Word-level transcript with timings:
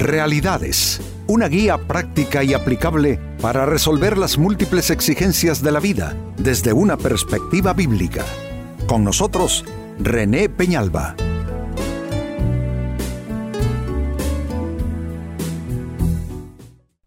Realidades, 0.00 0.98
una 1.26 1.46
guía 1.46 1.76
práctica 1.76 2.42
y 2.42 2.54
aplicable 2.54 3.20
para 3.42 3.66
resolver 3.66 4.16
las 4.16 4.38
múltiples 4.38 4.88
exigencias 4.88 5.62
de 5.62 5.72
la 5.72 5.78
vida 5.78 6.16
desde 6.38 6.72
una 6.72 6.96
perspectiva 6.96 7.74
bíblica. 7.74 8.24
Con 8.86 9.04
nosotros, 9.04 9.62
René 9.98 10.48
Peñalba. 10.48 11.16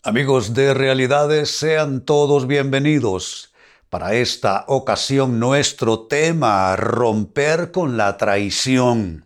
Amigos 0.03 0.53
de 0.53 0.75
Realidades, 0.75 1.49
sean 1.49 2.05
todos 2.05 2.45
bienvenidos. 2.45 3.55
Para 3.89 4.13
esta 4.13 4.65
ocasión 4.67 5.39
nuestro 5.39 6.01
tema, 6.01 6.75
romper 6.75 7.71
con 7.71 7.97
la 7.97 8.17
traición. 8.17 9.25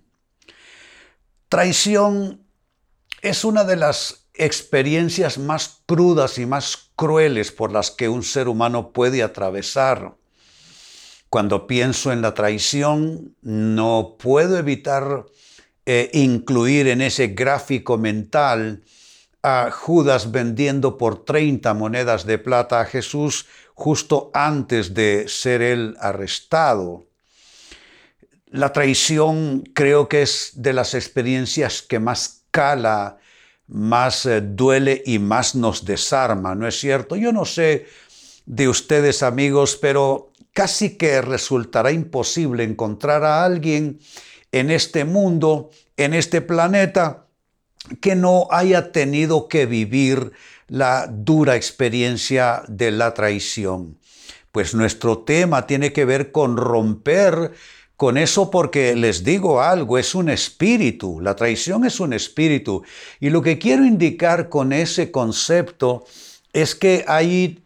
Traición 1.49 2.46
es 3.21 3.43
una 3.43 3.63
de 3.63 3.75
las 3.75 4.27
experiencias 4.33 5.37
más 5.37 5.81
crudas 5.85 6.37
y 6.37 6.45
más 6.45 6.89
crueles 6.95 7.51
por 7.51 7.71
las 7.71 7.91
que 7.91 8.09
un 8.09 8.23
ser 8.23 8.47
humano 8.47 8.91
puede 8.91 9.23
atravesar. 9.23 10.15
Cuando 11.29 11.67
pienso 11.67 12.11
en 12.11 12.21
la 12.21 12.33
traición, 12.33 13.35
no 13.41 14.15
puedo 14.17 14.57
evitar 14.57 15.25
eh, 15.85 16.09
incluir 16.13 16.87
en 16.87 17.01
ese 17.01 17.27
gráfico 17.27 17.97
mental 17.97 18.83
a 19.43 19.71
Judas 19.71 20.31
vendiendo 20.31 20.97
por 20.97 21.25
30 21.25 21.73
monedas 21.73 22.25
de 22.25 22.37
plata 22.37 22.81
a 22.81 22.85
Jesús 22.85 23.45
justo 23.73 24.31
antes 24.33 24.93
de 24.93 25.27
ser 25.27 25.61
él 25.61 25.95
arrestado. 25.99 27.05
La 28.49 28.71
traición 28.71 29.63
creo 29.73 30.07
que 30.07 30.21
es 30.21 30.51
de 30.55 30.73
las 30.73 30.93
experiencias 30.93 31.81
que 31.81 31.99
más 31.99 32.46
más 33.67 34.25
eh, 34.25 34.41
duele 34.41 35.01
y 35.05 35.19
más 35.19 35.55
nos 35.55 35.85
desarma, 35.85 36.55
¿no 36.55 36.67
es 36.67 36.79
cierto? 36.79 37.15
Yo 37.15 37.31
no 37.31 37.45
sé 37.45 37.85
de 38.45 38.69
ustedes 38.69 39.23
amigos, 39.23 39.77
pero 39.79 40.31
casi 40.53 40.97
que 40.97 41.21
resultará 41.21 41.91
imposible 41.91 42.63
encontrar 42.63 43.23
a 43.23 43.43
alguien 43.43 43.99
en 44.51 44.71
este 44.71 45.05
mundo, 45.05 45.69
en 45.97 46.13
este 46.13 46.41
planeta, 46.41 47.27
que 48.01 48.15
no 48.15 48.47
haya 48.51 48.91
tenido 48.91 49.47
que 49.47 49.65
vivir 49.65 50.31
la 50.67 51.07
dura 51.07 51.55
experiencia 51.55 52.63
de 52.67 52.91
la 52.91 53.13
traición. 53.13 53.97
Pues 54.51 54.73
nuestro 54.73 55.19
tema 55.19 55.67
tiene 55.67 55.93
que 55.93 56.05
ver 56.05 56.31
con 56.31 56.57
romper 56.57 57.53
con 57.97 58.17
eso 58.17 58.51
porque 58.51 58.95
les 58.95 59.23
digo 59.23 59.59
algo, 59.59 59.97
es 59.97 60.13
un 60.13 60.29
espíritu, 60.29 61.19
la 61.19 61.35
traición 61.35 61.83
es 61.83 61.99
un 61.99 62.13
espíritu. 62.13 62.83
Y 63.19 63.31
lo 63.31 63.41
que 63.41 63.57
quiero 63.57 63.83
indicar 63.83 64.49
con 64.49 64.71
ese 64.71 65.09
concepto 65.11 66.05
es 66.53 66.75
que 66.75 67.03
hay, 67.07 67.59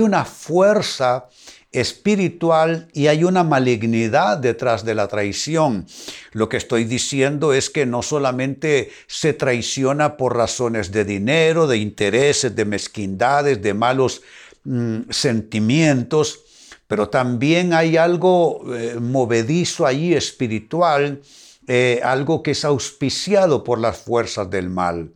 una 0.00 0.24
fuerza 0.24 1.28
espiritual 1.72 2.88
y 2.92 3.08
hay 3.08 3.24
una 3.24 3.42
malignidad 3.42 4.38
detrás 4.38 4.84
de 4.84 4.94
la 4.94 5.08
traición. 5.08 5.84
Lo 6.30 6.48
que 6.48 6.58
estoy 6.58 6.84
diciendo 6.84 7.52
es 7.52 7.70
que 7.70 7.86
no 7.86 8.02
solamente 8.02 8.92
se 9.08 9.32
traiciona 9.32 10.16
por 10.16 10.36
razones 10.36 10.92
de 10.92 11.04
dinero, 11.04 11.66
de 11.66 11.78
intereses, 11.78 12.54
de 12.54 12.64
mezquindades, 12.64 13.60
de 13.62 13.74
malos 13.74 14.22
mm, 14.64 15.10
sentimientos, 15.10 16.44
pero 16.92 17.08
también 17.08 17.72
hay 17.72 17.96
algo 17.96 18.66
eh, 18.74 18.98
movedizo 19.00 19.86
ahí 19.86 20.12
espiritual, 20.12 21.22
eh, 21.66 22.02
algo 22.04 22.42
que 22.42 22.50
es 22.50 22.66
auspiciado 22.66 23.64
por 23.64 23.78
las 23.78 23.96
fuerzas 23.96 24.50
del 24.50 24.68
mal. 24.68 25.14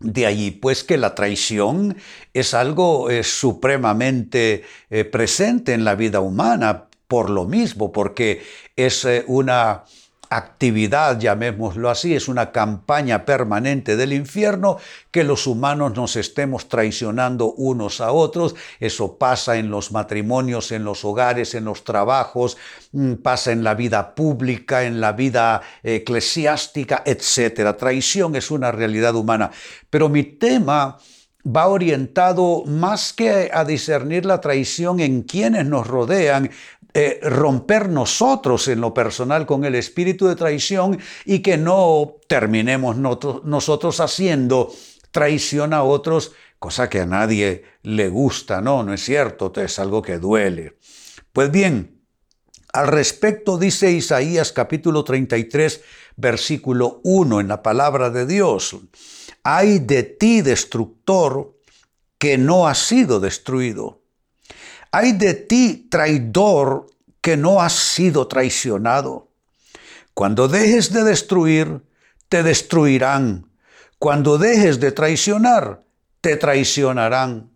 De 0.00 0.26
allí 0.26 0.50
pues 0.50 0.82
que 0.82 0.96
la 0.96 1.14
traición 1.14 1.96
es 2.34 2.52
algo 2.52 3.10
eh, 3.10 3.22
supremamente 3.22 4.64
presente 5.12 5.72
en 5.72 5.84
la 5.84 5.94
vida 5.94 6.18
humana 6.18 6.88
por 7.06 7.30
lo 7.30 7.44
mismo, 7.44 7.92
porque 7.92 8.42
es 8.74 9.06
una 9.28 9.84
actividad, 10.30 11.18
llamémoslo 11.18 11.90
así, 11.90 12.14
es 12.14 12.28
una 12.28 12.52
campaña 12.52 13.24
permanente 13.24 13.96
del 13.96 14.12
infierno 14.12 14.78
que 15.10 15.24
los 15.24 15.46
humanos 15.46 15.94
nos 15.94 16.16
estemos 16.16 16.68
traicionando 16.68 17.52
unos 17.52 18.00
a 18.00 18.12
otros. 18.12 18.54
Eso 18.80 19.16
pasa 19.18 19.56
en 19.56 19.70
los 19.70 19.92
matrimonios, 19.92 20.72
en 20.72 20.84
los 20.84 21.04
hogares, 21.04 21.54
en 21.54 21.64
los 21.64 21.84
trabajos, 21.84 22.56
mm, 22.92 23.14
pasa 23.14 23.52
en 23.52 23.64
la 23.64 23.74
vida 23.74 24.14
pública, 24.14 24.84
en 24.84 25.00
la 25.00 25.12
vida 25.12 25.62
eclesiástica, 25.82 27.02
etc. 27.04 27.76
Traición 27.76 28.36
es 28.36 28.50
una 28.50 28.70
realidad 28.70 29.14
humana. 29.14 29.50
Pero 29.90 30.08
mi 30.08 30.24
tema 30.24 30.98
va 31.44 31.68
orientado 31.68 32.64
más 32.66 33.12
que 33.12 33.50
a 33.52 33.64
discernir 33.64 34.26
la 34.26 34.40
traición 34.40 35.00
en 35.00 35.22
quienes 35.22 35.66
nos 35.66 35.86
rodean, 35.86 36.50
eh, 36.94 37.20
romper 37.22 37.88
nosotros 37.88 38.66
en 38.68 38.80
lo 38.80 38.94
personal 38.94 39.44
con 39.46 39.64
el 39.64 39.74
espíritu 39.74 40.26
de 40.26 40.36
traición 40.36 40.98
y 41.24 41.40
que 41.40 41.58
no 41.58 42.16
terminemos 42.26 42.96
nosotros 42.96 44.00
haciendo 44.00 44.72
traición 45.10 45.74
a 45.74 45.82
otros, 45.82 46.32
cosa 46.58 46.88
que 46.88 47.00
a 47.00 47.06
nadie 47.06 47.64
le 47.82 48.08
gusta, 48.08 48.60
¿no? 48.60 48.82
No 48.82 48.94
es 48.94 49.04
cierto, 49.04 49.52
es 49.56 49.78
algo 49.78 50.00
que 50.00 50.18
duele. 50.18 50.78
Pues 51.32 51.50
bien, 51.50 52.00
al 52.72 52.88
respecto 52.88 53.58
dice 53.58 53.92
Isaías 53.92 54.52
capítulo 54.52 55.04
33, 55.04 55.82
versículo 56.16 57.00
1 57.04 57.40
en 57.40 57.48
la 57.48 57.62
palabra 57.62 58.10
de 58.10 58.26
Dios, 58.26 58.76
hay 59.42 59.78
de 59.78 60.02
ti 60.02 60.40
destructor 60.40 61.54
que 62.18 62.38
no 62.38 62.66
ha 62.66 62.74
sido 62.74 63.20
destruido 63.20 63.97
hay 64.92 65.12
de 65.12 65.34
ti, 65.34 65.88
traidor, 65.90 66.86
que 67.20 67.36
no 67.36 67.60
has 67.60 67.74
sido 67.74 68.26
traicionado. 68.28 69.28
Cuando 70.14 70.48
dejes 70.48 70.92
de 70.92 71.04
destruir, 71.04 71.82
te 72.28 72.42
destruirán. 72.42 73.50
Cuando 73.98 74.38
dejes 74.38 74.80
de 74.80 74.92
traicionar, 74.92 75.84
te 76.20 76.36
traicionarán. 76.36 77.50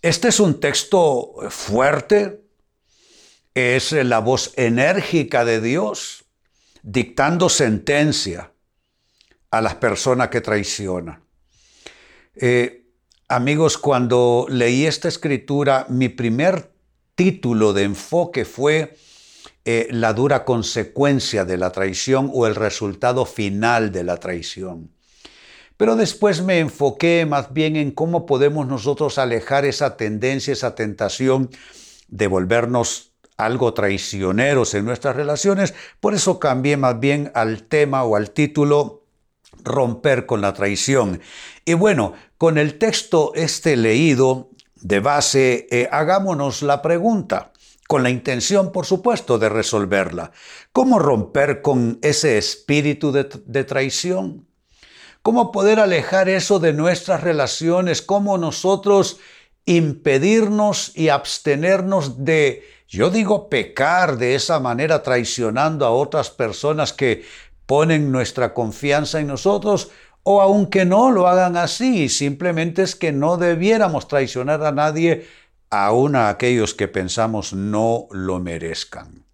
Este 0.00 0.28
es 0.28 0.40
un 0.40 0.58
texto 0.60 1.34
fuerte, 1.50 2.42
es 3.54 3.92
la 3.92 4.18
voz 4.20 4.52
enérgica 4.56 5.44
de 5.44 5.60
Dios 5.60 6.24
dictando 6.82 7.48
sentencia 7.48 8.52
a 9.50 9.60
las 9.60 9.76
personas 9.76 10.28
que 10.28 10.40
traicionan. 10.40 11.22
Eh, 12.34 12.81
Amigos, 13.32 13.78
cuando 13.78 14.44
leí 14.50 14.84
esta 14.84 15.08
escritura, 15.08 15.86
mi 15.88 16.10
primer 16.10 16.70
título 17.14 17.72
de 17.72 17.84
enfoque 17.84 18.44
fue 18.44 18.94
eh, 19.64 19.88
la 19.90 20.12
dura 20.12 20.44
consecuencia 20.44 21.46
de 21.46 21.56
la 21.56 21.72
traición 21.72 22.30
o 22.34 22.46
el 22.46 22.54
resultado 22.54 23.24
final 23.24 23.90
de 23.90 24.04
la 24.04 24.18
traición. 24.18 24.90
Pero 25.78 25.96
después 25.96 26.42
me 26.42 26.58
enfoqué 26.58 27.24
más 27.24 27.54
bien 27.54 27.76
en 27.76 27.92
cómo 27.92 28.26
podemos 28.26 28.66
nosotros 28.66 29.16
alejar 29.16 29.64
esa 29.64 29.96
tendencia, 29.96 30.52
esa 30.52 30.74
tentación 30.74 31.48
de 32.08 32.26
volvernos 32.26 33.12
algo 33.38 33.72
traicioneros 33.72 34.74
en 34.74 34.84
nuestras 34.84 35.16
relaciones. 35.16 35.72
Por 36.00 36.12
eso 36.12 36.38
cambié 36.38 36.76
más 36.76 37.00
bien 37.00 37.32
al 37.34 37.62
tema 37.62 38.04
o 38.04 38.14
al 38.14 38.30
título 38.32 39.01
romper 39.62 40.26
con 40.26 40.40
la 40.40 40.52
traición. 40.52 41.20
Y 41.64 41.74
bueno, 41.74 42.14
con 42.38 42.58
el 42.58 42.78
texto 42.78 43.32
este 43.34 43.76
leído 43.76 44.50
de 44.76 45.00
base, 45.00 45.66
eh, 45.70 45.88
hagámonos 45.90 46.62
la 46.62 46.82
pregunta, 46.82 47.52
con 47.88 48.02
la 48.02 48.10
intención, 48.10 48.72
por 48.72 48.86
supuesto, 48.86 49.38
de 49.38 49.48
resolverla. 49.48 50.32
¿Cómo 50.72 50.98
romper 50.98 51.62
con 51.62 51.98
ese 52.02 52.38
espíritu 52.38 53.12
de, 53.12 53.28
de 53.44 53.64
traición? 53.64 54.46
¿Cómo 55.22 55.52
poder 55.52 55.78
alejar 55.78 56.28
eso 56.28 56.58
de 56.58 56.72
nuestras 56.72 57.22
relaciones? 57.22 58.02
¿Cómo 58.02 58.38
nosotros 58.38 59.20
impedirnos 59.64 60.96
y 60.96 61.10
abstenernos 61.10 62.24
de, 62.24 62.64
yo 62.88 63.10
digo, 63.10 63.48
pecar 63.48 64.18
de 64.18 64.34
esa 64.34 64.58
manera 64.58 65.02
traicionando 65.02 65.86
a 65.86 65.90
otras 65.90 66.30
personas 66.30 66.92
que 66.92 67.24
ponen 67.72 68.12
nuestra 68.12 68.52
confianza 68.52 69.18
en 69.18 69.28
nosotros 69.28 69.90
o 70.24 70.42
aunque 70.42 70.84
no 70.84 71.10
lo 71.10 71.26
hagan 71.26 71.56
así, 71.56 72.10
simplemente 72.10 72.82
es 72.82 72.94
que 72.94 73.12
no 73.12 73.38
debiéramos 73.38 74.08
traicionar 74.08 74.62
a 74.62 74.72
nadie, 74.72 75.26
aun 75.70 76.14
a 76.14 76.28
aquellos 76.28 76.74
que 76.74 76.86
pensamos 76.86 77.54
no 77.54 78.08
lo 78.10 78.40
merezcan. 78.40 79.24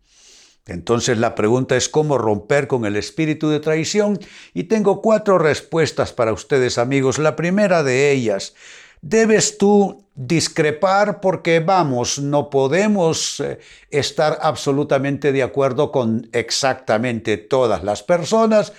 Entonces 0.66 1.18
la 1.18 1.34
pregunta 1.34 1.76
es 1.76 1.88
cómo 1.88 2.16
romper 2.16 2.68
con 2.68 2.84
el 2.84 2.94
espíritu 2.94 3.48
de 3.48 3.58
traición 3.58 4.20
y 4.54 4.64
tengo 4.64 5.02
cuatro 5.02 5.38
respuestas 5.38 6.12
para 6.12 6.32
ustedes 6.32 6.78
amigos. 6.78 7.18
La 7.18 7.34
primera 7.34 7.82
de 7.82 8.12
ellas, 8.12 8.54
debes 9.02 9.58
tú 9.58 10.04
discrepar 10.14 11.20
porque 11.20 11.60
vamos, 11.60 12.18
no 12.18 12.50
podemos 12.50 13.38
eh, 13.40 13.60
estar 13.90 14.38
absolutamente 14.42 15.30
de 15.30 15.44
acuerdo 15.44 15.92
con 15.92 16.28
exactamente 16.32 17.36
todas 17.36 17.84
las 17.84 18.02
personas, 18.02 18.72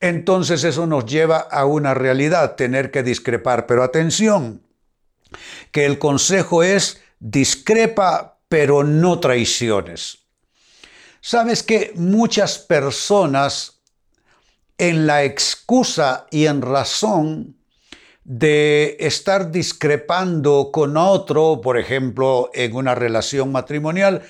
entonces 0.00 0.64
eso 0.64 0.86
nos 0.86 1.04
lleva 1.04 1.38
a 1.38 1.66
una 1.66 1.92
realidad, 1.92 2.54
tener 2.54 2.90
que 2.90 3.02
discrepar. 3.02 3.66
Pero 3.66 3.82
atención, 3.82 4.62
que 5.72 5.84
el 5.84 5.98
consejo 5.98 6.62
es 6.62 7.02
discrepa, 7.18 8.38
pero 8.48 8.84
no 8.84 9.20
traiciones. 9.20 10.20
Sabes 11.20 11.62
que 11.62 11.92
muchas 11.96 12.58
personas 12.58 13.82
en 14.78 15.06
la 15.06 15.24
excusa 15.24 16.26
y 16.30 16.46
en 16.46 16.62
razón 16.62 17.57
de 18.28 18.98
estar 19.00 19.50
discrepando 19.50 20.68
con 20.70 20.98
otro, 20.98 21.62
por 21.62 21.78
ejemplo, 21.78 22.50
en 22.52 22.76
una 22.76 22.94
relación 22.94 23.50
matrimonial, 23.50 24.22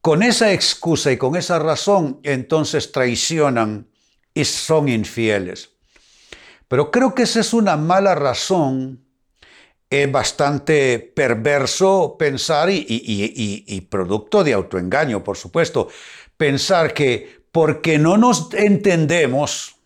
con 0.00 0.22
esa 0.22 0.52
excusa 0.52 1.10
y 1.10 1.16
con 1.16 1.34
esa 1.34 1.58
razón, 1.58 2.20
entonces 2.22 2.92
traicionan 2.92 3.88
y 4.34 4.44
son 4.44 4.88
infieles. 4.88 5.70
Pero 6.68 6.92
creo 6.92 7.12
que 7.12 7.24
esa 7.24 7.40
es 7.40 7.52
una 7.52 7.76
mala 7.76 8.14
razón, 8.14 9.04
es 9.90 10.12
bastante 10.12 11.00
perverso 11.00 12.14
pensar 12.16 12.70
y, 12.70 12.86
y 12.88 13.80
producto 13.80 14.44
de 14.44 14.52
autoengaño, 14.52 15.24
por 15.24 15.36
supuesto, 15.36 15.88
pensar 16.36 16.94
que 16.94 17.40
porque 17.50 17.98
no 17.98 18.16
nos 18.16 18.54
entendemos, 18.54 19.79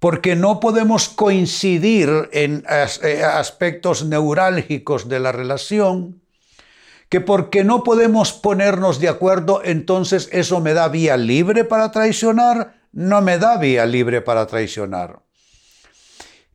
porque 0.00 0.34
no 0.34 0.58
podemos 0.58 1.08
coincidir 1.08 2.28
en 2.32 2.64
eh, 2.68 3.22
aspectos 3.22 4.04
neurálgicos 4.04 5.08
de 5.08 5.20
la 5.20 5.30
relación, 5.30 6.20
que 7.08 7.20
porque 7.20 7.62
no 7.62 7.84
podemos 7.84 8.32
ponernos 8.32 8.98
de 8.98 9.08
acuerdo, 9.08 9.62
entonces 9.64 10.28
eso 10.32 10.60
me 10.60 10.74
da 10.74 10.88
vía 10.88 11.16
libre 11.16 11.64
para 11.64 11.92
traicionar 11.92 12.80
no 12.92 13.20
me 13.20 13.38
da 13.38 13.56
vía 13.56 13.86
libre 13.86 14.20
para 14.20 14.46
traicionar. 14.46 15.20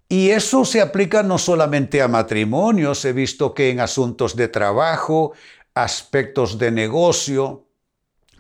Y 0.08 0.30
eso 0.30 0.66
se 0.66 0.82
aplica 0.82 1.24
no 1.24 1.38
solamente 1.38 2.02
a 2.02 2.08
matrimonios, 2.08 3.04
he 3.06 3.14
visto 3.14 3.54
que 3.54 3.70
en 3.70 3.80
asuntos 3.80 4.36
de 4.36 4.48
trabajo, 4.48 5.34
aspectos 5.74 6.60
de 6.60 6.72
negocio, 6.72 7.68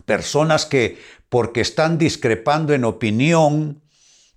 personas 0.05 0.65
que 0.65 0.99
porque 1.29 1.61
están 1.61 1.97
discrepando 1.97 2.73
en 2.73 2.85
opinión, 2.85 3.81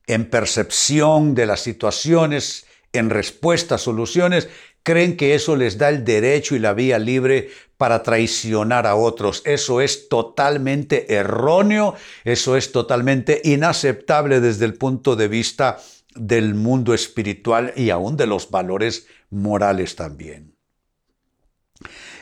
en 0.09 0.29
percepción 0.29 1.35
de 1.35 1.47
las 1.47 1.61
situaciones, 1.61 2.67
en 2.93 3.11
respuesta 3.11 3.77
a 3.77 3.79
soluciones, 3.79 4.49
creen 4.83 5.17
que 5.17 5.35
eso 5.35 5.55
les 5.55 5.77
da 5.77 5.91
el 5.91 6.05
derecho 6.05 6.57
y 6.57 6.59
la 6.59 6.73
vía 6.73 6.99
libre 6.99 7.51
para 7.77 8.03
traicionar 8.03 8.87
a 8.87 8.97
otros. 8.97 9.43
Eso 9.45 9.81
es 9.83 10.09
totalmente 10.09 11.15
erróneo, 11.15 11.95
eso 12.25 12.57
es 12.57 12.73
totalmente 12.73 13.41
inaceptable 13.45 14.41
desde 14.41 14.65
el 14.65 14.75
punto 14.75 15.15
de 15.15 15.29
vista 15.29 15.79
del 16.15 16.55
mundo 16.55 16.95
espiritual 16.95 17.73
y 17.77 17.91
aún 17.91 18.17
de 18.17 18.27
los 18.27 18.51
valores 18.51 19.07
morales 19.31 19.95
también. 19.95 20.57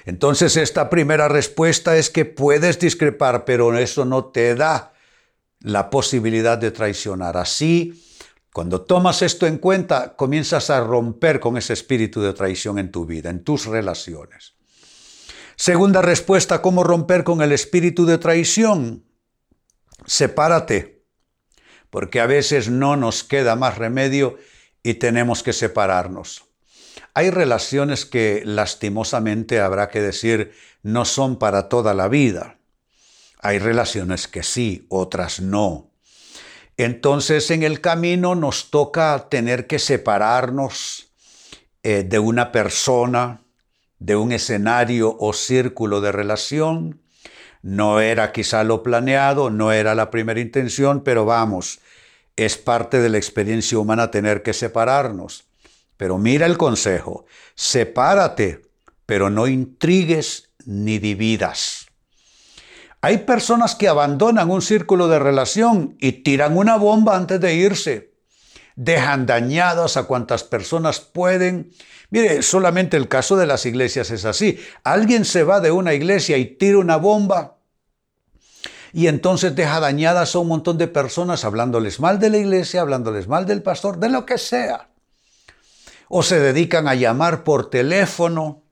Entonces 0.05 0.57
esta 0.57 0.91
primera 0.91 1.29
respuesta 1.29 1.97
es 1.97 2.11
que 2.11 2.25
puedes 2.25 2.81
discrepar, 2.81 3.45
pero 3.45 3.77
eso 3.79 4.05
no 4.05 4.27
te 4.27 4.57
da 4.57 4.93
la 5.61 5.91
posibilidad 5.91 6.59
de 6.59 6.71
traicionar. 6.71 7.37
Así, 7.37 8.03
cuando 8.53 8.83
tomas 8.83 9.23
esto 9.23 9.47
en 9.47 9.59
cuenta, 9.59 10.17
comienzas 10.17 10.71
a 10.71 10.81
romper 10.81 11.41
con 11.41 11.57
ese 11.57 11.73
espíritu 11.73 12.21
de 12.23 12.33
traición 12.33 12.79
en 12.79 12.91
tu 12.91 13.05
vida, 13.05 13.31
en 13.31 13.45
tus 13.45 13.67
relaciones. 13.67 14.55
Segunda 15.57 16.03
respuesta, 16.03 16.61
¿cómo 16.61 16.85
romper 16.85 17.25
con 17.25 17.41
el 17.41 17.53
espíritu 17.53 18.05
de 18.05 18.19
traición? 18.19 19.05
Sepárate, 20.05 21.05
porque 21.91 22.21
a 22.21 22.27
veces 22.27 22.69
no 22.69 22.97
nos 22.97 23.25
queda 23.25 23.57
más 23.57 23.79
remedio 23.79 24.37
y 24.83 24.95
tenemos 24.95 25.43
que 25.43 25.53
separarnos. 25.53 26.45
Hay 27.15 27.31
relaciones 27.31 28.05
que 28.05 28.43
lastimosamente 28.45 29.61
habrá 29.61 29.89
que 29.89 30.03
decir 30.03 30.53
no 30.83 31.05
son 31.07 31.39
para 31.39 31.69
toda 31.69 31.95
la 31.95 32.09
vida. 32.09 32.59
Hay 33.47 33.61
relaciones 33.61 34.27
que 34.27 34.43
sí, 34.43 34.87
otras 34.89 35.39
no. 35.39 35.93
Entonces 36.77 37.49
en 37.53 37.63
el 37.63 37.81
camino 37.81 38.35
nos 38.35 38.71
toca 38.73 39.29
tener 39.29 39.69
que 39.69 39.79
separarnos 39.79 41.13
eh, 41.85 42.03
de 42.03 42.19
una 42.19 42.51
persona, 42.51 43.45
de 44.01 44.17
un 44.17 44.33
escenario 44.33 45.17
o 45.21 45.33
círculo 45.33 46.01
de 46.01 46.11
relación. 46.11 47.01
No 47.63 48.01
era 48.01 48.33
quizá 48.33 48.65
lo 48.65 48.83
planeado, 48.83 49.49
no 49.49 49.71
era 49.71 49.95
la 49.95 50.11
primera 50.11 50.41
intención, 50.41 51.05
pero 51.05 51.25
vamos, 51.25 51.79
es 52.35 52.57
parte 52.59 52.99
de 52.99 53.11
la 53.11 53.19
experiencia 53.19 53.79
humana 53.79 54.11
tener 54.11 54.43
que 54.43 54.55
separarnos. 54.55 55.45
Pero 55.97 56.19
mira 56.19 56.47
el 56.47 56.59
consejo, 56.59 57.27
sepárate, 57.55 58.63
pero 59.07 59.31
no 59.31 59.47
intrigues 59.47 60.51
ni 60.65 60.99
dividas. 60.99 61.86
Hay 63.07 63.19
personas 63.19 63.77
que 63.77 63.87
abandonan 63.87 64.51
un 64.51 64.61
círculo 64.61 65.07
de 65.07 65.21
relación 65.21 65.97
y 66.01 66.11
tiran 66.25 66.57
una 66.57 66.77
bomba 66.77 67.17
antes 67.17 67.41
de 67.41 67.55
irse. 67.55 68.15
Dejan 68.75 69.27
dañadas 69.27 69.97
a 69.97 70.09
cuantas 70.09 70.43
personas 70.43 70.99
pueden. 70.99 71.71
Mire, 72.11 72.43
solamente 72.43 72.97
el 72.97 73.07
caso 73.07 73.37
de 73.37 73.47
las 73.47 73.65
iglesias 73.65 74.11
es 74.11 74.25
así. 74.25 74.59
Alguien 74.83 75.25
se 75.25 75.45
va 75.45 75.61
de 75.61 75.71
una 75.71 75.95
iglesia 75.95 76.37
y 76.37 76.47
tira 76.57 76.79
una 76.79 76.97
bomba 76.97 77.59
y 78.93 79.07
entonces 79.07 79.55
deja 79.55 79.79
dañadas 79.79 80.35
a 80.35 80.41
un 80.41 80.49
montón 80.49 80.77
de 80.77 80.89
personas 80.89 81.45
hablándoles 81.45 82.01
mal 82.01 82.19
de 82.19 82.31
la 82.31 82.39
iglesia, 82.39 82.81
hablándoles 82.81 83.29
mal 83.29 83.47
del 83.47 83.63
pastor, 83.63 84.01
de 84.01 84.09
lo 84.09 84.27
que 84.27 84.37
sea. 84.37 84.89
O 86.09 86.25
se 86.25 86.41
dedican 86.41 86.89
a 86.89 86.97
llamar 86.97 87.45
por 87.45 87.71
teléfono 87.71 88.66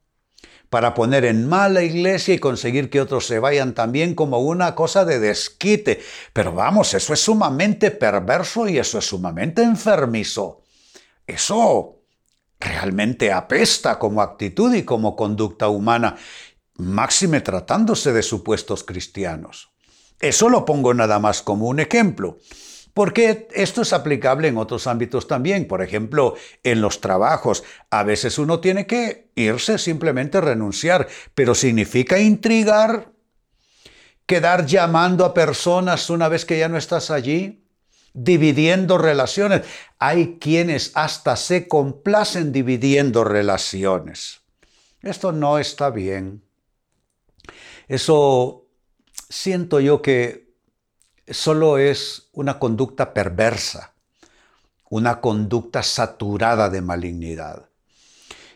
para 0.74 0.92
poner 0.92 1.24
en 1.24 1.48
mal 1.48 1.74
la 1.74 1.84
iglesia 1.84 2.34
y 2.34 2.40
conseguir 2.40 2.90
que 2.90 3.00
otros 3.00 3.28
se 3.28 3.38
vayan 3.38 3.76
también 3.76 4.16
como 4.16 4.40
una 4.40 4.74
cosa 4.74 5.04
de 5.04 5.20
desquite. 5.20 6.02
Pero 6.32 6.52
vamos, 6.52 6.94
eso 6.94 7.12
es 7.12 7.20
sumamente 7.20 7.92
perverso 7.92 8.66
y 8.66 8.78
eso 8.78 8.98
es 8.98 9.04
sumamente 9.04 9.62
enfermizo. 9.62 10.62
Eso 11.28 12.00
realmente 12.58 13.30
apesta 13.30 14.00
como 14.00 14.20
actitud 14.20 14.74
y 14.74 14.82
como 14.82 15.14
conducta 15.14 15.68
humana, 15.68 16.16
máxime 16.78 17.40
tratándose 17.40 18.12
de 18.12 18.24
supuestos 18.24 18.82
cristianos. 18.82 19.70
Eso 20.18 20.48
lo 20.48 20.64
pongo 20.64 20.92
nada 20.92 21.20
más 21.20 21.42
como 21.42 21.68
un 21.68 21.78
ejemplo 21.78 22.38
porque 22.94 23.48
esto 23.52 23.82
es 23.82 23.92
aplicable 23.92 24.48
en 24.48 24.56
otros 24.56 24.86
ámbitos 24.86 25.26
también. 25.26 25.66
Por 25.66 25.82
ejemplo, 25.82 26.36
en 26.62 26.80
los 26.80 27.00
trabajos, 27.00 27.64
a 27.90 28.04
veces 28.04 28.38
uno 28.38 28.60
tiene 28.60 28.86
que 28.86 29.30
irse, 29.34 29.78
simplemente 29.78 30.40
renunciar, 30.40 31.08
pero 31.34 31.56
significa 31.56 32.20
intrigar, 32.20 33.12
quedar 34.26 34.64
llamando 34.64 35.24
a 35.24 35.34
personas 35.34 36.08
una 36.08 36.28
vez 36.28 36.44
que 36.44 36.58
ya 36.58 36.68
no 36.68 36.78
estás 36.78 37.10
allí, 37.10 37.64
dividiendo 38.12 38.96
relaciones. 38.96 39.62
Hay 39.98 40.38
quienes 40.38 40.92
hasta 40.94 41.34
se 41.34 41.66
complacen 41.66 42.52
dividiendo 42.52 43.24
relaciones. 43.24 44.42
Esto 45.02 45.32
no 45.32 45.58
está 45.58 45.90
bien. 45.90 46.44
Eso 47.88 48.68
siento 49.28 49.80
yo 49.80 50.00
que 50.00 50.43
solo 51.28 51.78
es 51.78 52.28
una 52.32 52.58
conducta 52.58 53.14
perversa, 53.14 53.94
una 54.90 55.20
conducta 55.20 55.82
saturada 55.82 56.68
de 56.70 56.82
malignidad. 56.82 57.68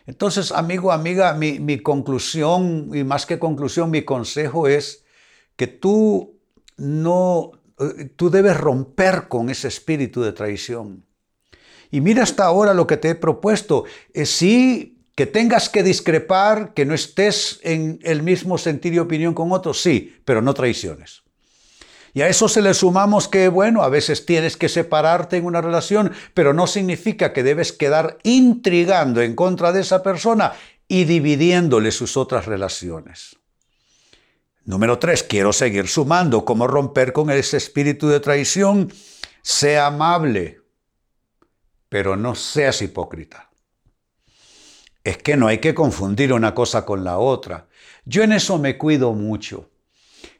Entonces, 0.05 0.51
amigo, 0.51 0.91
amiga, 0.91 1.33
mi, 1.33 1.79
conclusión, 1.79 2.89
y 2.93 3.03
más 3.03 3.25
que 3.25 3.37
conclusión, 3.37 3.91
mi 3.91 4.03
consejo 4.03 4.67
es 4.67 5.03
que 5.55 5.67
tú 5.67 6.39
no, 6.77 7.51
eh, 7.79 8.05
tú 8.15 8.29
debes 8.29 8.57
romper 8.57 9.27
con 9.27 9.49
ese 9.49 9.67
espíritu 9.67 10.21
de 10.21 10.33
traición. 10.33 11.05
Y 11.91 12.01
mira 12.01 12.23
hasta 12.23 12.45
ahora 12.45 12.73
lo 12.73 12.87
que 12.87 12.97
te 12.97 13.09
he 13.09 13.15
propuesto. 13.15 13.83
Es 14.13 14.29
sí, 14.29 14.99
que 15.13 15.25
tengas 15.25 15.69
que 15.69 15.83
discrepar, 15.83 16.73
que 16.73 16.85
no 16.85 16.93
estés 16.93 17.59
en 17.63 17.99
el 18.03 18.23
mismo 18.23 18.57
sentido 18.57 18.95
y 18.95 18.99
opinión 18.99 19.33
con 19.33 19.51
otros, 19.51 19.81
sí, 19.81 20.15
pero 20.25 20.41
no 20.41 20.53
traiciones. 20.53 21.23
Y 22.19 22.21
a 22.21 22.27
eso 22.27 22.49
se 22.49 22.61
le 22.61 22.73
sumamos 22.73 23.29
que, 23.29 23.47
bueno, 23.47 23.81
a 23.81 23.87
veces 23.87 24.25
tienes 24.25 24.57
que 24.57 24.67
separarte 24.67 25.37
en 25.37 25.45
una 25.45 25.61
relación, 25.61 26.11
pero 26.33 26.53
no 26.53 26.67
significa 26.67 27.31
que 27.31 27.43
debes 27.43 27.71
quedar 27.71 28.17
intrigando 28.23 29.21
en 29.21 29.37
contra 29.37 29.71
de 29.71 29.79
esa 29.79 30.03
persona 30.03 30.51
y 30.89 31.05
dividiéndole 31.05 31.91
sus 31.91 32.17
otras 32.17 32.45
relaciones. 32.45 33.37
Número 34.65 34.99
tres, 34.99 35.23
quiero 35.23 35.53
seguir 35.53 35.87
sumando 35.87 36.43
cómo 36.43 36.67
romper 36.67 37.13
con 37.13 37.29
ese 37.29 37.55
espíritu 37.55 38.09
de 38.09 38.19
traición. 38.19 38.91
Sea 39.41 39.87
amable, 39.87 40.59
pero 41.87 42.17
no 42.17 42.35
seas 42.35 42.81
hipócrita. 42.81 43.49
Es 45.05 45.19
que 45.19 45.37
no 45.37 45.47
hay 45.47 45.59
que 45.59 45.73
confundir 45.73 46.33
una 46.33 46.53
cosa 46.53 46.85
con 46.85 47.05
la 47.05 47.17
otra. 47.17 47.69
Yo 48.03 48.23
en 48.23 48.33
eso 48.33 48.57
me 48.57 48.77
cuido 48.77 49.13
mucho. 49.13 49.69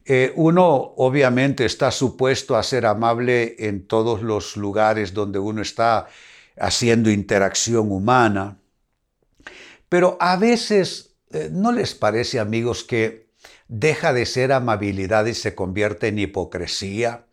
Eh, 0.05 0.33
uno 0.35 0.93
obviamente 0.97 1.65
está 1.65 1.91
supuesto 1.91 2.55
a 2.55 2.63
ser 2.63 2.85
amable 2.85 3.55
en 3.59 3.85
todos 3.85 4.23
los 4.23 4.57
lugares 4.57 5.13
donde 5.13 5.39
uno 5.39 5.61
está 5.61 6.07
haciendo 6.57 7.09
interacción 7.09 7.91
humana, 7.91 8.57
pero 9.87 10.17
a 10.19 10.35
veces, 10.37 11.15
eh, 11.31 11.49
¿no 11.51 11.71
les 11.71 11.95
parece 11.95 12.39
amigos 12.39 12.83
que 12.83 13.29
deja 13.67 14.13
de 14.13 14.25
ser 14.25 14.51
amabilidad 14.51 15.25
y 15.25 15.33
se 15.33 15.55
convierte 15.55 16.07
en 16.07 16.19
hipocresía? 16.19 17.25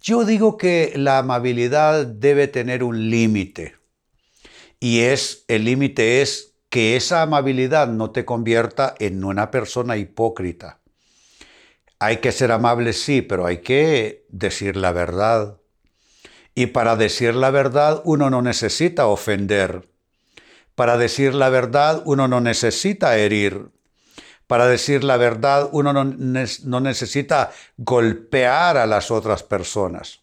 Yo 0.00 0.24
digo 0.24 0.56
que 0.56 0.92
la 0.96 1.18
amabilidad 1.18 2.06
debe 2.06 2.48
tener 2.48 2.82
un 2.82 3.10
límite 3.10 3.76
y 4.82 5.02
es 5.02 5.44
el 5.46 5.64
límite 5.64 6.22
es 6.22 6.54
que 6.68 6.96
esa 6.96 7.22
amabilidad 7.22 7.86
no 7.86 8.10
te 8.10 8.24
convierta 8.24 8.94
en 8.98 9.22
una 9.22 9.52
persona 9.52 9.96
hipócrita. 9.96 10.81
Hay 12.02 12.16
que 12.16 12.32
ser 12.32 12.50
amable, 12.50 12.94
sí, 12.94 13.22
pero 13.22 13.46
hay 13.46 13.58
que 13.58 14.26
decir 14.28 14.76
la 14.76 14.90
verdad. 14.90 15.58
Y 16.52 16.66
para 16.66 16.96
decir 16.96 17.36
la 17.36 17.52
verdad 17.52 18.02
uno 18.04 18.28
no 18.28 18.42
necesita 18.42 19.06
ofender. 19.06 19.88
Para 20.74 20.98
decir 20.98 21.32
la 21.32 21.48
verdad 21.48 22.02
uno 22.04 22.26
no 22.26 22.40
necesita 22.40 23.16
herir. 23.16 23.70
Para 24.48 24.66
decir 24.66 25.04
la 25.04 25.16
verdad 25.16 25.68
uno 25.70 25.92
no, 25.92 26.80
necesita 26.80 27.52
golpear 27.76 28.78
a 28.78 28.86
las 28.86 29.12
otras 29.12 29.44
personas. 29.44 30.22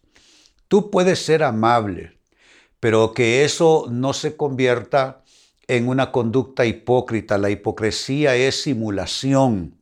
Tú 0.68 0.92
puedes 0.92 1.24
ser 1.24 1.44
amable, 1.44 2.20
pero 2.82 3.14
que 3.14 3.46
eso 3.46 3.86
no 3.90 4.12
se 4.12 4.36
convierta 4.36 5.24
en 5.70 5.88
una 5.88 6.12
conducta 6.12 6.66
hipócrita. 6.66 7.38
La 7.38 7.50
hipocresía 7.50 8.36
es 8.36 8.64
simulación. 8.64 9.79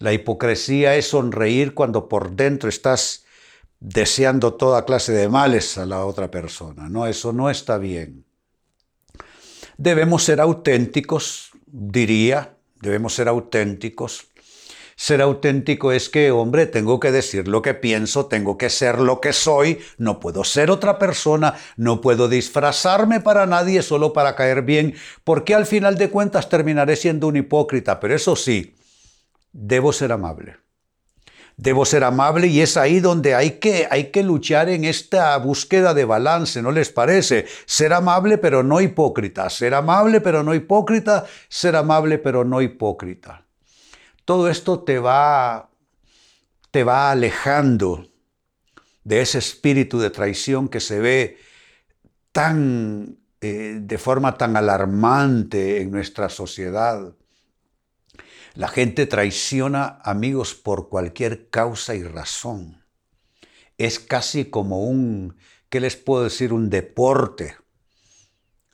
La 0.00 0.14
hipocresía 0.14 0.96
es 0.96 1.08
sonreír 1.08 1.74
cuando 1.74 2.08
por 2.08 2.30
dentro 2.32 2.70
estás 2.70 3.26
deseando 3.80 4.54
toda 4.54 4.86
clase 4.86 5.12
de 5.12 5.28
males 5.28 5.76
a 5.76 5.84
la 5.84 6.06
otra 6.06 6.30
persona. 6.30 6.88
No, 6.88 7.06
eso 7.06 7.34
no 7.34 7.50
está 7.50 7.76
bien. 7.76 8.24
Debemos 9.76 10.24
ser 10.24 10.40
auténticos, 10.40 11.50
diría, 11.66 12.56
debemos 12.80 13.14
ser 13.14 13.28
auténticos. 13.28 14.26
Ser 14.96 15.20
auténtico 15.20 15.92
es 15.92 16.08
que, 16.08 16.30
hombre, 16.30 16.64
tengo 16.64 16.98
que 16.98 17.12
decir 17.12 17.46
lo 17.46 17.60
que 17.60 17.74
pienso, 17.74 18.24
tengo 18.24 18.56
que 18.56 18.70
ser 18.70 19.00
lo 19.00 19.20
que 19.20 19.34
soy, 19.34 19.80
no 19.98 20.18
puedo 20.18 20.44
ser 20.44 20.70
otra 20.70 20.98
persona, 20.98 21.56
no 21.76 22.00
puedo 22.00 22.26
disfrazarme 22.26 23.20
para 23.20 23.44
nadie 23.44 23.82
solo 23.82 24.14
para 24.14 24.34
caer 24.34 24.62
bien, 24.62 24.94
porque 25.24 25.54
al 25.54 25.66
final 25.66 25.98
de 25.98 26.08
cuentas 26.08 26.48
terminaré 26.48 26.96
siendo 26.96 27.28
un 27.28 27.36
hipócrita, 27.36 28.00
pero 28.00 28.14
eso 28.14 28.36
sí, 28.36 28.74
debo 29.52 29.92
ser 29.92 30.12
amable. 30.12 30.56
Debo 31.56 31.84
ser 31.84 32.04
amable 32.04 32.46
y 32.46 32.62
es 32.62 32.76
ahí 32.76 33.00
donde 33.00 33.34
hay 33.34 33.58
que, 33.58 33.86
hay 33.90 34.10
que 34.10 34.22
luchar 34.22 34.70
en 34.70 34.84
esta 34.84 35.36
búsqueda 35.36 35.92
de 35.92 36.06
balance, 36.06 36.62
¿no 36.62 36.70
les 36.70 36.88
parece? 36.90 37.46
Ser 37.66 37.92
amable 37.92 38.38
pero 38.38 38.62
no 38.62 38.80
hipócrita, 38.80 39.50
ser 39.50 39.74
amable 39.74 40.22
pero 40.22 40.42
no 40.42 40.54
hipócrita, 40.54 41.26
ser 41.48 41.76
amable 41.76 42.18
pero 42.18 42.44
no 42.44 42.62
hipócrita. 42.62 43.44
Todo 44.24 44.48
esto 44.48 44.80
te 44.84 44.98
va, 44.98 45.68
te 46.70 46.82
va 46.82 47.10
alejando 47.10 48.06
de 49.04 49.20
ese 49.20 49.38
espíritu 49.38 49.98
de 49.98 50.10
traición 50.10 50.68
que 50.68 50.80
se 50.80 51.00
ve 51.00 51.38
tan, 52.32 53.18
eh, 53.40 53.78
de 53.80 53.98
forma 53.98 54.38
tan 54.38 54.56
alarmante 54.56 55.82
en 55.82 55.90
nuestra 55.90 56.28
sociedad. 56.28 57.12
La 58.54 58.68
gente 58.68 59.06
traiciona 59.06 60.00
amigos 60.02 60.54
por 60.54 60.88
cualquier 60.88 61.50
causa 61.50 61.94
y 61.94 62.02
razón. 62.02 62.84
Es 63.78 64.00
casi 64.00 64.46
como 64.46 64.84
un, 64.84 65.36
¿qué 65.68 65.80
les 65.80 65.96
puedo 65.96 66.24
decir? 66.24 66.52
Un 66.52 66.68
deporte. 66.68 67.56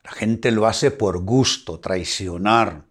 La 0.03 0.13
gente 0.13 0.51
lo 0.51 0.67
hace 0.67 0.91
por 0.91 1.23
gusto, 1.23 1.79
traicionar. 1.79 2.87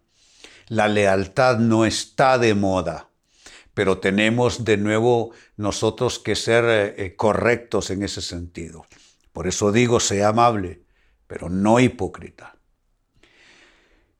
La 0.68 0.88
lealtad 0.88 1.58
no 1.58 1.84
está 1.84 2.38
de 2.38 2.54
moda, 2.54 3.10
pero 3.74 3.98
tenemos 3.98 4.64
de 4.64 4.76
nuevo 4.76 5.32
nosotros 5.56 6.18
que 6.18 6.36
ser 6.36 6.64
eh, 6.64 6.94
eh, 6.98 7.16
correctos 7.16 7.90
en 7.90 8.02
ese 8.02 8.22
sentido. 8.22 8.86
Por 9.32 9.46
eso 9.46 9.72
digo, 9.72 10.00
sea 10.00 10.28
amable, 10.28 10.82
pero 11.26 11.48
no 11.48 11.80
hipócrita. 11.80 12.55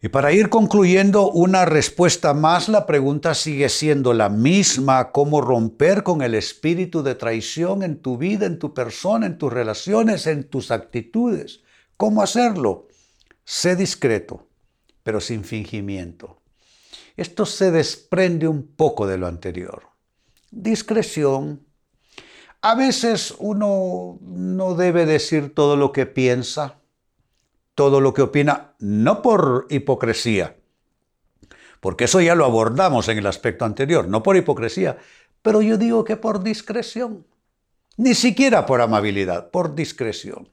Y 0.06 0.08
para 0.08 0.30
ir 0.32 0.50
concluyendo 0.50 1.32
una 1.32 1.64
respuesta 1.64 2.32
más, 2.32 2.68
la 2.68 2.86
pregunta 2.86 3.34
sigue 3.34 3.68
siendo 3.68 4.14
la 4.14 4.28
misma, 4.28 5.10
cómo 5.10 5.40
romper 5.40 6.04
con 6.04 6.22
el 6.22 6.36
espíritu 6.36 7.02
de 7.02 7.16
traición 7.16 7.82
en 7.82 8.00
tu 8.00 8.16
vida, 8.16 8.46
en 8.46 8.60
tu 8.60 8.72
persona, 8.72 9.26
en 9.26 9.36
tus 9.36 9.52
relaciones, 9.52 10.28
en 10.28 10.44
tus 10.44 10.70
actitudes. 10.70 11.64
¿Cómo 11.96 12.22
hacerlo? 12.22 12.86
Sé 13.42 13.74
discreto, 13.74 14.46
pero 15.02 15.20
sin 15.20 15.42
fingimiento. 15.42 16.40
Esto 17.16 17.44
se 17.44 17.72
desprende 17.72 18.46
un 18.46 18.64
poco 18.64 19.08
de 19.08 19.18
lo 19.18 19.26
anterior. 19.26 19.88
Discreción. 20.52 21.66
A 22.60 22.76
veces 22.76 23.34
uno 23.40 24.20
no 24.20 24.76
debe 24.76 25.04
decir 25.04 25.52
todo 25.52 25.76
lo 25.76 25.90
que 25.90 26.06
piensa 26.06 26.78
todo 27.76 28.00
lo 28.00 28.14
que 28.14 28.22
opina, 28.22 28.72
no 28.80 29.22
por 29.22 29.66
hipocresía, 29.68 30.56
porque 31.80 32.04
eso 32.04 32.20
ya 32.20 32.34
lo 32.34 32.46
abordamos 32.46 33.08
en 33.08 33.18
el 33.18 33.26
aspecto 33.26 33.64
anterior, 33.64 34.08
no 34.08 34.22
por 34.22 34.36
hipocresía, 34.36 34.96
pero 35.42 35.62
yo 35.62 35.76
digo 35.76 36.02
que 36.02 36.16
por 36.16 36.42
discreción, 36.42 37.26
ni 37.98 38.14
siquiera 38.14 38.66
por 38.66 38.80
amabilidad, 38.80 39.50
por 39.50 39.74
discreción. 39.74 40.48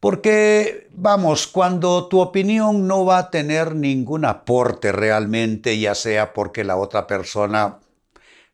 Porque, 0.00 0.88
vamos, 0.92 1.46
cuando 1.46 2.08
tu 2.08 2.20
opinión 2.20 2.86
no 2.86 3.06
va 3.06 3.18
a 3.18 3.30
tener 3.30 3.74
ningún 3.74 4.26
aporte 4.26 4.92
realmente, 4.92 5.78
ya 5.78 5.94
sea 5.94 6.34
porque 6.34 6.64
la 6.64 6.76
otra 6.76 7.06
persona 7.06 7.78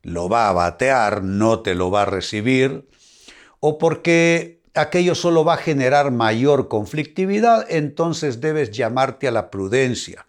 lo 0.03 0.29
va 0.29 0.49
a 0.49 0.53
batear, 0.53 1.25
no 1.25 1.61
te 1.61 1.75
lo 1.75 1.91
va 1.91 2.03
a 2.03 2.07
recibir, 2.07 2.89
o 3.59 3.79
porque 3.79 4.60
aquello 4.75 5.15
solo 5.15 5.45
va 5.45 5.55
a 5.55 5.59
generar 5.59 6.11
mayor 6.11 6.69
conflictividad, 6.69 7.67
entonces 7.71 8.41
debes 8.41 8.71
llamarte 8.71 9.29
a 9.29 9.33
la 9.33 9.51
prudencia. 9.51 10.27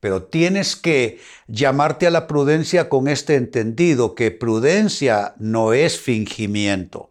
Pero 0.00 0.24
tienes 0.24 0.76
que 0.76 1.20
llamarte 1.48 2.06
a 2.06 2.10
la 2.10 2.26
prudencia 2.26 2.88
con 2.88 3.08
este 3.08 3.34
entendido, 3.34 4.14
que 4.14 4.30
prudencia 4.30 5.34
no 5.38 5.72
es 5.72 5.98
fingimiento. 5.98 7.10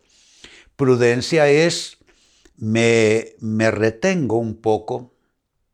Prudencia 0.76 1.48
es 1.50 1.98
me, 2.58 3.34
me 3.40 3.72
retengo 3.72 4.38
un 4.38 4.56
poco 4.62 5.14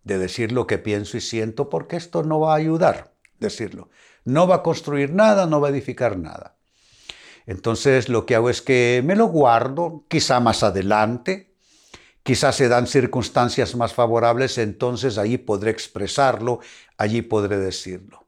de 0.04 0.18
decir 0.18 0.52
lo 0.52 0.68
que 0.68 0.78
pienso 0.78 1.18
y 1.18 1.22
siento 1.22 1.70
porque 1.70 1.96
esto 1.96 2.24
no 2.24 2.40
va 2.40 2.54
a 2.54 2.58
ayudar, 2.58 3.14
decirlo. 3.40 3.90
No 4.24 4.48
va 4.48 4.58
a 4.58 4.64
construir 4.64 5.14
nada, 5.14 5.46
no 5.46 5.62
va 5.62 5.68
a 5.68 5.72
edificar 5.72 6.18
nada. 6.18 6.58
Entonces 7.46 8.10
lo 8.10 8.26
que 8.26 8.36
hago 8.36 8.50
es 8.50 8.62
que 8.62 9.02
me 9.06 9.16
lo 9.16 9.28
guardo, 9.28 10.06
quizá 10.08 10.40
más 10.40 10.64
adelante, 10.64 11.54
quizás 12.24 12.56
se 12.56 12.68
dan 12.68 12.88
circunstancias 12.88 13.76
más 13.76 13.94
favorables, 13.94 14.58
entonces 14.58 15.18
allí 15.18 15.38
podré 15.38 15.72
expresarlo, 15.72 16.60
allí 16.98 17.22
podré 17.22 17.58
decirlo. 17.58 18.26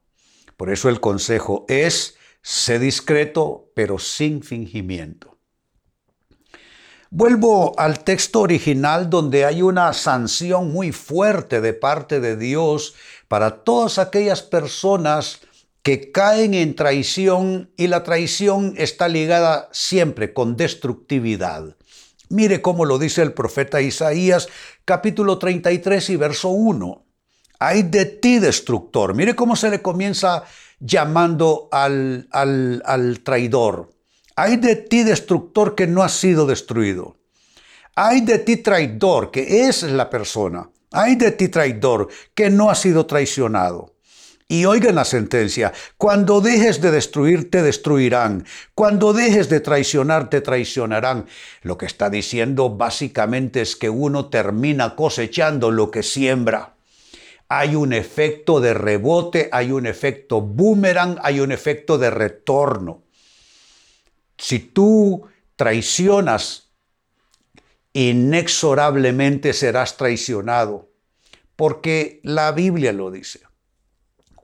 Por 0.56 0.70
eso 0.70 0.88
el 0.88 1.00
consejo 1.00 1.64
es, 1.68 2.16
sé 2.42 2.78
discreto, 2.78 3.70
pero 3.74 3.98
sin 3.98 4.42
fingimiento. 4.42 5.34
Vuelvo 7.10 7.78
al 7.78 8.02
texto 8.02 8.40
original 8.40 9.08
donde 9.08 9.44
hay 9.44 9.62
una 9.62 9.92
sanción 9.92 10.72
muy 10.72 10.90
fuerte 10.90 11.60
de 11.60 11.72
parte 11.72 12.18
de 12.18 12.36
Dios 12.36 12.94
para 13.28 13.62
todas 13.62 13.98
aquellas 13.98 14.42
personas 14.42 15.40
que 15.84 16.10
caen 16.10 16.54
en 16.54 16.74
traición 16.74 17.70
y 17.76 17.88
la 17.88 18.02
traición 18.04 18.72
está 18.78 19.06
ligada 19.06 19.68
siempre 19.70 20.32
con 20.32 20.56
destructividad. 20.56 21.76
Mire 22.30 22.62
cómo 22.62 22.86
lo 22.86 22.98
dice 22.98 23.20
el 23.20 23.34
profeta 23.34 23.82
Isaías 23.82 24.48
capítulo 24.86 25.38
33 25.38 26.08
y 26.08 26.16
verso 26.16 26.48
1. 26.48 27.04
Hay 27.58 27.82
de 27.82 28.06
ti 28.06 28.38
destructor. 28.38 29.14
Mire 29.14 29.36
cómo 29.36 29.56
se 29.56 29.68
le 29.68 29.82
comienza 29.82 30.44
llamando 30.80 31.68
al, 31.70 32.28
al, 32.32 32.82
al 32.86 33.20
traidor. 33.20 33.92
Hay 34.36 34.56
de 34.56 34.76
ti 34.76 35.02
destructor 35.02 35.74
que 35.74 35.86
no 35.86 36.02
ha 36.02 36.08
sido 36.08 36.46
destruido. 36.46 37.18
Hay 37.94 38.22
de 38.22 38.38
ti 38.38 38.56
traidor, 38.56 39.30
que 39.30 39.68
es 39.68 39.82
la 39.82 40.08
persona. 40.08 40.70
Hay 40.92 41.16
de 41.16 41.30
ti 41.32 41.48
traidor 41.48 42.08
que 42.34 42.48
no 42.48 42.70
ha 42.70 42.74
sido 42.74 43.04
traicionado. 43.04 43.93
Y 44.46 44.66
oigan 44.66 44.96
la 44.96 45.06
sentencia, 45.06 45.72
cuando 45.96 46.42
dejes 46.42 46.82
de 46.82 46.90
destruir, 46.90 47.50
te 47.50 47.62
destruirán, 47.62 48.44
cuando 48.74 49.14
dejes 49.14 49.48
de 49.48 49.60
traicionar, 49.60 50.28
te 50.28 50.42
traicionarán. 50.42 51.26
Lo 51.62 51.78
que 51.78 51.86
está 51.86 52.10
diciendo 52.10 52.68
básicamente 52.68 53.62
es 53.62 53.74
que 53.74 53.88
uno 53.88 54.28
termina 54.28 54.96
cosechando 54.96 55.70
lo 55.70 55.90
que 55.90 56.02
siembra. 56.02 56.74
Hay 57.48 57.74
un 57.74 57.94
efecto 57.94 58.60
de 58.60 58.74
rebote, 58.74 59.48
hay 59.50 59.72
un 59.72 59.86
efecto 59.86 60.42
boomerang, 60.42 61.18
hay 61.22 61.40
un 61.40 61.50
efecto 61.50 61.96
de 61.96 62.10
retorno. 62.10 63.02
Si 64.36 64.58
tú 64.58 65.26
traicionas, 65.56 66.70
inexorablemente 67.94 69.54
serás 69.54 69.96
traicionado, 69.96 70.90
porque 71.56 72.20
la 72.24 72.52
Biblia 72.52 72.92
lo 72.92 73.10
dice. 73.10 73.40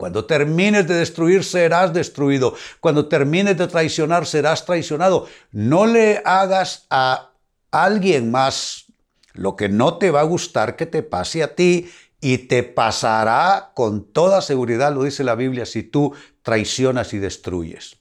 Cuando 0.00 0.24
termines 0.24 0.88
de 0.88 0.94
destruir, 0.94 1.44
serás 1.44 1.92
destruido. 1.92 2.54
Cuando 2.80 3.06
termines 3.06 3.58
de 3.58 3.66
traicionar, 3.66 4.24
serás 4.24 4.64
traicionado. 4.64 5.26
No 5.52 5.84
le 5.84 6.22
hagas 6.24 6.86
a 6.88 7.32
alguien 7.70 8.30
más 8.30 8.86
lo 9.34 9.56
que 9.56 9.68
no 9.68 9.98
te 9.98 10.10
va 10.10 10.20
a 10.20 10.22
gustar 10.24 10.74
que 10.76 10.86
te 10.86 11.02
pase 11.02 11.42
a 11.42 11.54
ti 11.54 11.90
y 12.18 12.38
te 12.38 12.62
pasará 12.62 13.72
con 13.74 14.10
toda 14.10 14.40
seguridad, 14.40 14.94
lo 14.94 15.04
dice 15.04 15.22
la 15.22 15.34
Biblia, 15.34 15.66
si 15.66 15.82
tú 15.82 16.14
traicionas 16.40 17.12
y 17.12 17.18
destruyes. 17.18 17.98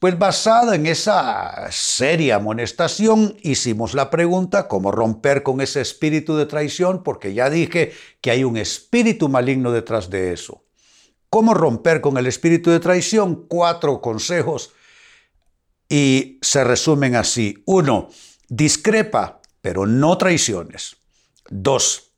Pues 0.00 0.18
basada 0.18 0.74
en 0.74 0.86
esa 0.86 1.68
seria 1.70 2.36
amonestación, 2.36 3.36
hicimos 3.40 3.94
la 3.94 4.10
pregunta, 4.10 4.66
¿cómo 4.66 4.90
romper 4.90 5.44
con 5.44 5.60
ese 5.60 5.80
espíritu 5.80 6.36
de 6.36 6.46
traición? 6.46 7.04
Porque 7.04 7.34
ya 7.34 7.50
dije 7.50 7.92
que 8.20 8.32
hay 8.32 8.42
un 8.42 8.56
espíritu 8.56 9.28
maligno 9.28 9.70
detrás 9.70 10.10
de 10.10 10.32
eso. 10.32 10.63
¿Cómo 11.34 11.52
romper 11.52 12.00
con 12.00 12.16
el 12.16 12.28
espíritu 12.28 12.70
de 12.70 12.78
traición? 12.78 13.48
Cuatro 13.48 14.00
consejos 14.00 14.72
y 15.88 16.38
se 16.40 16.62
resumen 16.62 17.16
así. 17.16 17.60
Uno, 17.64 18.08
discrepa, 18.48 19.40
pero 19.60 19.84
no 19.84 20.16
traiciones. 20.16 20.96
Dos, 21.50 22.12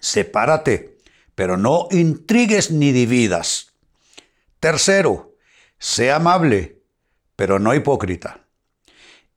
sepárate, 0.00 0.96
pero 1.34 1.58
no 1.58 1.88
intrigues 1.90 2.70
ni 2.70 2.92
dividas. 2.92 3.74
Tercero, 4.58 5.36
sé 5.78 6.10
amable, 6.10 6.80
pero 7.36 7.58
no 7.58 7.74
hipócrita. 7.74 8.46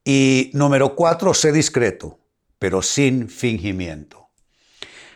Y 0.05 0.49
número 0.53 0.95
cuatro, 0.95 1.33
sé 1.33 1.51
discreto, 1.51 2.21
pero 2.57 2.81
sin 2.81 3.27
fingimiento. 3.27 4.18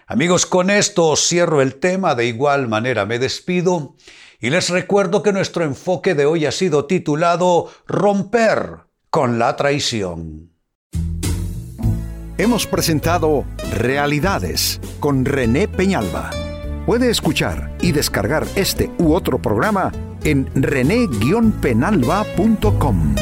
Amigos, 0.07 0.45
con 0.45 0.69
esto 0.69 1.15
cierro 1.15 1.61
el 1.61 1.75
tema, 1.75 2.15
de 2.15 2.25
igual 2.25 2.67
manera 2.67 3.05
me 3.05 3.17
despido 3.19 3.95
y 4.39 4.49
les 4.49 4.69
recuerdo 4.69 5.23
que 5.23 5.31
nuestro 5.31 5.63
enfoque 5.63 6.15
de 6.15 6.25
hoy 6.25 6.45
ha 6.45 6.51
sido 6.51 6.83
titulado 6.85 7.71
Romper 7.87 8.79
con 9.09 9.39
la 9.39 9.55
traición. 9.55 10.51
Hemos 12.37 12.67
presentado 12.67 13.45
Realidades 13.71 14.81
con 14.99 15.23
René 15.23 15.69
Peñalba. 15.69 16.31
Puede 16.85 17.09
escuchar 17.09 17.73
y 17.81 17.93
descargar 17.93 18.45
este 18.55 18.91
u 18.97 19.13
otro 19.13 19.41
programa 19.41 19.93
en 20.25 20.49
rene-penalba.com. 20.55 23.15